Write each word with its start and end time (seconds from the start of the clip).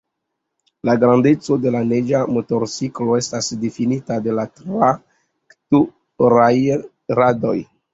La 0.87 0.95
grandeco 1.03 1.57
de 1.65 1.73
la 1.75 1.81
neĝa 1.91 2.23
motorciklo 2.39 3.19
estas 3.21 3.53
difinita 3.67 4.21
de 4.31 4.37
la 4.41 4.49
traktoraj 4.59 6.53
radoj. 7.25 7.59